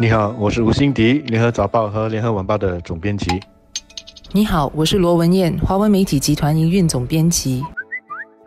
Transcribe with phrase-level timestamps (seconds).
[0.00, 3.26] 你好，我是吴欣迪，联合早报和联合晚报的总编辑。
[4.30, 7.64] 你好，我是罗文燕，华文媒体集团营运总编辑。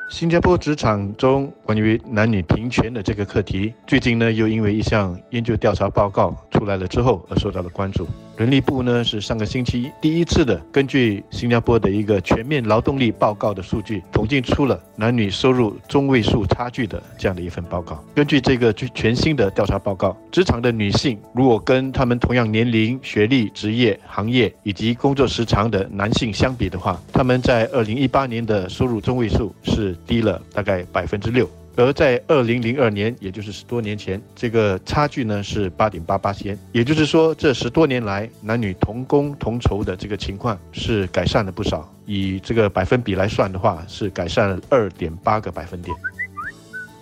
[0.10, 8.08] 新加坡职场中关于男女平权的这个课题，最近呢又因为一项研究调查报告出来了之后而受到了关注。
[8.38, 18.04] 人力部呢是上个星期第一次的根据新加坡的一个全面劳动力报告的数据，统计出了男女收入中位数差距的这样的一份报告。
[18.16, 31.48] 根据这个全新的调查报告，职场的女性如果跟他们同样年龄、学历、职业、行业以及工作时长的男性相比的话，他们在二零一八年的收入中位数是低了大概百分之六。
[31.75, 41.89] 而在二零零二年，也就是十多年前，这个差距呢是八点八八仙，也就是说，这十多年来男女同工同酬的这个情况是改善了不少。
[42.05, 45.95] 以这个百分比来算的话，是改善了二点八个百分点。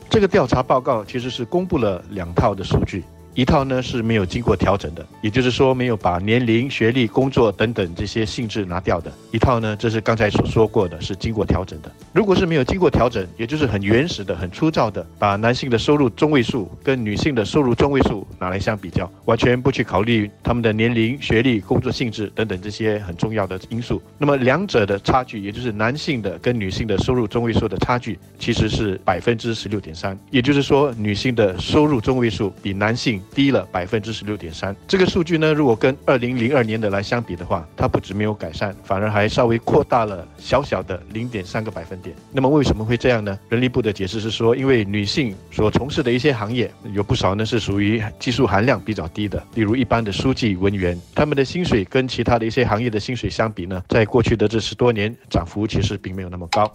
[0.10, 3.04] 这个调查报告其实是公布了两套的数据。
[3.40, 9.10] 一套呢是没有经过调整的，也就是说没有把年龄、学历、工作等等这些性质拿掉的。
[9.32, 11.90] 一套呢，这是刚才所说过的，是经过调整的。
[12.12, 30.20] 如果是没有经过调整，也就是很原始的、很粗糙的，把男性的收入中位数跟女性的收入中位数拿来相比较，完全不去考虑他们的年龄、学历、工作性质等等这些很重要的因素，那么两者的差距，也就是男性的跟女性的收入中位数的差距，其实是百分之十六点三。
[30.30, 42.16] 也就是说，女性的收入中位数比男性低了百分之十六点三，这个数据呢，如果跟二零零二年的来相比的话，它不止没有改善，反而还稍微扩大了小小的零点三个百分点。
[42.32, 43.38] 那么为什么会这样呢？
[43.50, 56.72] 人力部的解释是说，因为女性所从事的一些行业有不少呢是属于技术含量比较低的，例如一般的书记、文员，他们的薪水跟其他的一些行业的薪水相比呢，在过去的这十多年涨幅其实并没有那么高。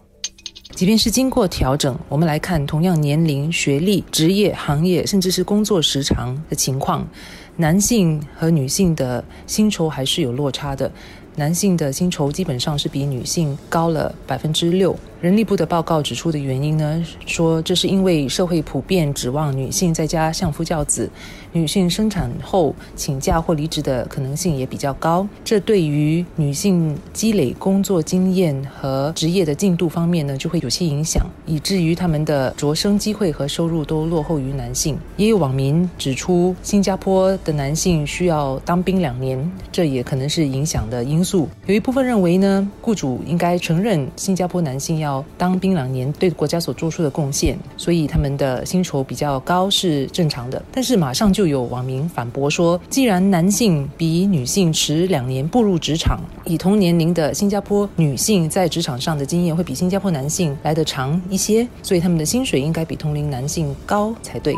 [0.75, 7.07] 即便是经过调整，我们来看同样年龄、学历、职业、行业，甚至是工作时长的情况，
[7.57, 10.91] 男性和女性的薪酬还是有落差的。
[11.37, 14.97] 男性的薪酬基本上是比女性高了百分之六。
[15.25, 21.09] 人力部的报告指出的原因呢，说这是因为社会普遍指望女性在家相夫教子，
[21.53, 25.27] 女性生产后请假或离职的可能性也比较高。
[25.43, 34.99] 这对于女性积累工作经验和职业的进度方面呢，就会有些影响，以至于他们的着升机会和收入都落后于男性。
[35.17, 41.49] 也有网民指出，新加坡的男性需要当兵两年，这也可能是影响的因素。
[41.65, 45.14] 有一部分认为呢，雇主应该承认新加坡男性要。
[45.37, 50.63] 当兵两年对国家所做出的贡献，所以他们的薪酬比较高是正常的。
[50.73, 64.57] 但是马上就有网民反驳说，既然男性比女性迟两年步入职场，以同年龄的新加坡女性在职场上的经验会比新加坡男性来得长一些，所以他们的薪水应该比同龄男性高才对。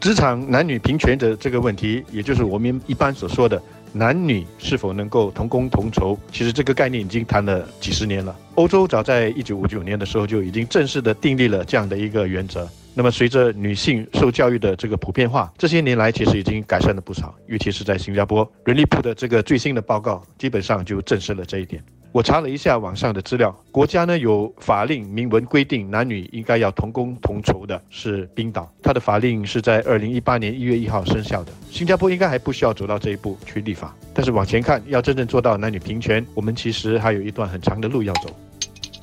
[0.00, 3.60] 职场男女平权的这个问题，也就是我们一般所说的。
[3.98, 6.16] 男女是否能够同工同酬？
[6.30, 8.34] 其实这个概念已经谈了几十年了。
[8.54, 12.68] 欧洲早在一九五九年的时候就已经正式的订立了这样的一个原则。
[12.94, 18.48] 那么随着女性受教育的这个普遍化，这些年来其实已经改善了不少，尤其是在新加坡。
[18.64, 21.82] 人力部的这个最新的报告基本上就证实了这一点。
[22.10, 31.52] 我查了一下网上的资料，国家呢有法令明文规定男女应该要同工同酬的，是冰岛，它的法令是在二零一八年一月一号生效的。
[31.70, 38.30] 新加坡应该还不需要走到这一步去立法，但是往前看，要真正做到男女平权，我们其实还有一段很长的路要走。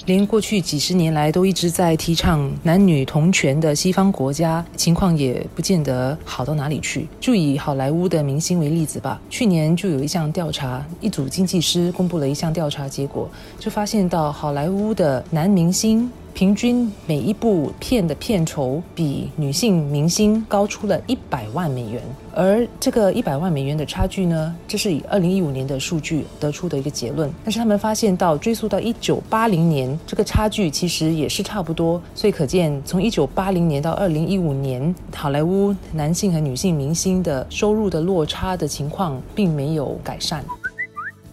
[0.06, 7.08] 连过去几十年来都一直在提倡男女同权的西方国家，情况也不见得好到哪里去。
[7.20, 13.28] 就以好莱坞的明星为例子吧，去年就有一项调查，一组经济师公布了一项调查结果，
[13.60, 16.08] 就发现到好莱坞的男明星。
[16.36, 22.02] 平均每一部片的片酬比女性明星高出了一百万美元，
[22.34, 27.32] 而这个一百万美元的差距呢，这是以二零一五年的数据得出的一个结论。
[27.46, 32.02] 但是他们发现到追溯到一九八零年，这个差距其实也是差不多。
[32.14, 40.44] 所以可见，从一九八零年到二零一五年，好莱坞男性和女性明星的收入的落差的情况并没有改善。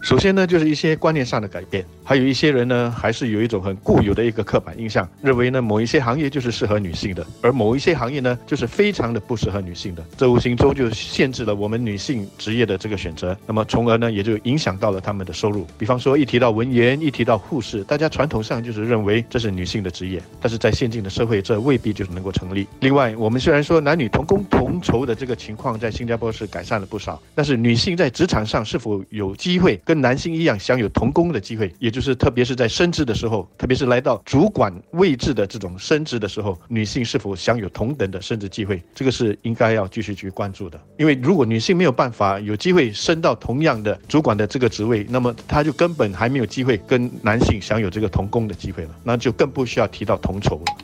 [0.01, 1.85] 首先呢，就是一些观念上的改变。
[2.03, 10.03] 还有一些人呢，还是有一种很固有的一个刻板印象，认为呢某一些行业就是适合女性的，而某一些行业呢就是非常的不适合女性的。
[10.17, 15.65] 这无形中就限制了我们女性职业的这个选择，那么从而呢也就影响到了他们的收入。
[15.77, 22.67] 比方说一提到文员，一提到护士，大家传统上就是认为这是女性的职业，但是在现今的社会，这未必就是能够成立。
[22.81, 40.79] 另外，我们虽然说男女同工同酬的这个情况在新加坡是改善了不少，但是女性在职场上是否有机会跟男性一样享有同工的机会，也就是特别是在升职的时候，特别是来到主管位置的这种升职的时候，女性是否享有同等的升职机会，这个是应该要继续去关注的。
[40.97, 50.82] 因为如果女性没有办法有机会升到同样的主管的这个职位，那么她就根本还没有机会跟男性享有这个同工的机会了，那就更不需要提到同酬了。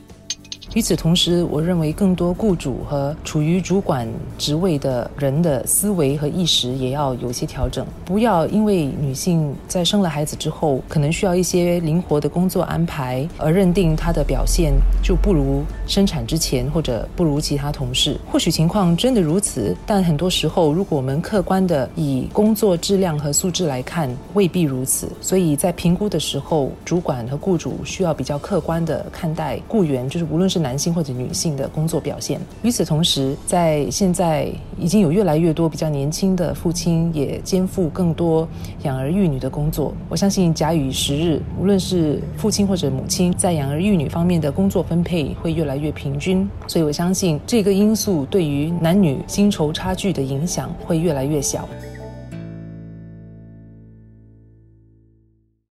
[0.74, 4.06] 与此同时，我认为更多雇主和处于主管
[4.38, 14.72] 职位的人的思维和意识也要有些调整，不要因为女性在生了孩子之后可能需要一些灵活的工作安排，而认定她的表现
[15.02, 18.16] 就不如生产之前或者不如其他同事。
[18.30, 25.10] 或许情况真的如此，但很多时候，如果我们客观的以工作质量和素质来看，未必如此。
[25.20, 32.40] 所以在评估的时候，主管和雇主需要比较客观的看待雇员，就是无论是男性或者女性的工作表现。
[32.62, 34.48] 与此同时，在现在
[34.78, 38.46] 已经有越来越多比较年轻的父亲也肩负更多
[38.82, 39.92] 养儿育女的工作。
[40.08, 46.48] 我相信假以时日，无论是父亲或者母亲在养儿育女方面的工作分配会越来越平均。
[46.66, 51.68] 所以我相信这个因素对于男女薪酬差距的影响会越来越小。